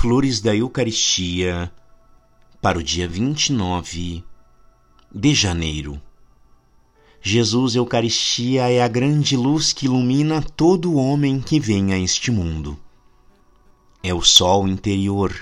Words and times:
Flores 0.00 0.40
da 0.40 0.54
Eucaristia 0.54 1.72
para 2.62 2.78
o 2.78 2.82
dia 2.84 3.08
29 3.08 4.22
de 5.12 5.34
janeiro. 5.34 6.00
Jesus 7.20 7.74
Eucaristia 7.74 8.70
é 8.70 8.80
a 8.80 8.86
grande 8.86 9.36
luz 9.36 9.72
que 9.72 9.86
ilumina 9.86 10.40
todo 10.40 10.94
homem 10.94 11.40
que 11.40 11.58
vem 11.58 11.92
a 11.92 11.98
este 11.98 12.30
mundo. 12.30 12.78
É 14.00 14.14
o 14.14 14.22
sol 14.22 14.68
interior 14.68 15.34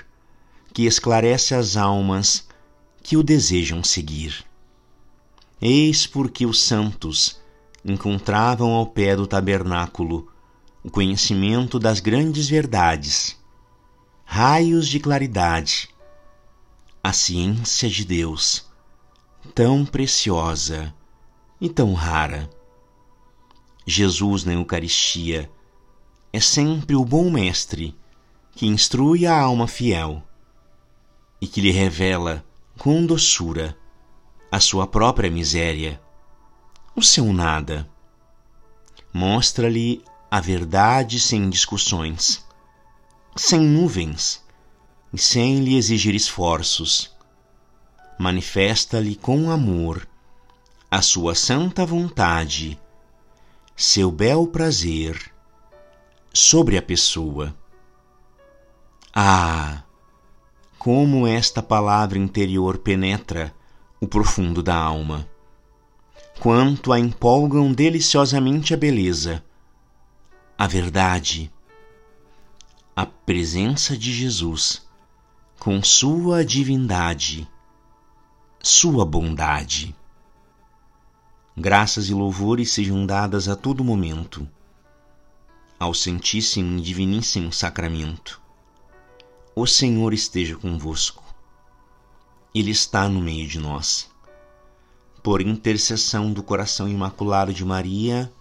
que 0.73 0.87
esclarece 0.87 1.53
as 1.53 1.77
almas 1.77 2.47
que 3.03 3.15
o 3.15 3.21
desejam 3.21 3.83
seguir. 3.83 4.43
Eis 5.61 6.07
porque 6.07 6.47
os 6.47 6.63
santos 6.63 7.39
encontravam 7.85 8.71
ao 8.71 8.87
pé 8.87 9.15
do 9.15 9.27
tabernáculo 9.27 10.27
o 10.83 10.89
conhecimento 10.89 11.77
das 11.77 11.99
grandes 11.99 12.49
verdades, 12.49 13.37
raios 14.29 14.89
de 14.89 14.99
claridade, 14.99 15.89
a 17.01 17.13
ciência 17.13 17.89
de 17.89 18.03
Deus, 18.03 18.69
tão 19.55 19.85
preciosa 19.85 20.93
e 21.61 21.69
tão 21.69 21.93
rara. 21.93 22.47
Jesus 23.85 24.43
na 24.43 24.53
Eucaristia 24.53 25.49
é 26.31 26.41
sempre 26.41 26.93
o 26.93 27.05
bom 27.05 27.31
mestre 27.31 27.97
que 28.51 28.67
instrui 28.67 29.25
a 29.25 29.39
alma 29.39 29.65
fiel 29.65 30.21
e 31.39 31.47
que 31.47 31.61
lhe 31.61 31.71
revela 31.71 32.45
com 32.77 33.05
doçura 33.05 33.77
a 34.51 34.59
sua 34.59 34.85
própria 34.85 35.31
miséria, 35.31 36.01
o 36.93 37.01
seu 37.01 37.31
nada. 37.31 37.89
Mostra-lhe 39.13 40.03
a 40.29 40.41
verdade 40.41 41.17
sem 41.17 41.49
discussões, 41.49 42.45
sem 43.37 43.59
nuvens 43.59 44.43
e 45.13 45.17
sem 45.17 45.59
lhe 45.63 45.77
exigir 45.77 46.15
esforços. 46.15 47.15
Manifesta-lhe 48.17 49.15
com 49.15 49.51
amor 49.51 50.07
a 50.89 51.01
sua 51.01 51.35
santa 51.35 51.85
vontade, 51.85 52.79
seu 53.75 54.11
bel 54.11 54.47
prazer 54.47 55.31
sobre 56.33 56.77
a 56.77 56.81
pessoa. 56.81 57.55
Ah! 59.13 59.83
Como 60.79 61.27
esta 61.27 61.61
palavra 61.61 62.17
interior 62.17 62.77
penetra 62.77 63.53
o 63.99 64.07
profundo 64.07 64.63
da 64.63 64.75
alma! 64.75 65.29
Quanto 66.39 66.93
a 66.93 66.99
empolgam 66.99 67.71
deliciosamente 67.71 68.73
a 68.73 68.77
beleza, 68.77 69.43
a 70.57 70.67
verdade, 70.67 71.51
a 72.99 73.05
presença 73.05 73.95
de 73.95 74.11
Jesus, 74.11 74.83
com 75.59 75.83
sua 75.83 76.43
divindade, 76.43 77.47
sua 78.59 79.05
bondade. 79.05 79.95
Graças 81.55 82.09
e 82.09 82.13
louvores 82.15 82.71
sejam 82.71 83.05
dadas 83.05 83.47
a 83.47 83.55
todo 83.55 83.83
momento 83.83 84.49
ao 85.79 85.93
Santíssimo 85.93 86.79
e 86.79 86.81
Diviníssimo 86.81 87.53
Sacramento. 87.53 88.41
O 89.55 89.67
Senhor 89.67 90.11
esteja 90.11 90.55
convosco. 90.55 91.23
Ele 92.51 92.71
está 92.71 93.07
no 93.07 93.21
meio 93.21 93.47
de 93.47 93.59
nós. 93.59 94.09
Por 95.21 95.39
intercessão 95.39 96.33
do 96.33 96.41
coração 96.41 96.89
imaculado 96.89 97.53
de 97.53 97.63
Maria, 97.63 98.33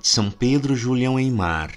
de 0.00 0.08
São 0.08 0.30
Pedro 0.30 0.74
Julião 0.74 1.20
Eimar, 1.20 1.76